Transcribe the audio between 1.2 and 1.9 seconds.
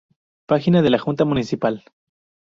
Municipal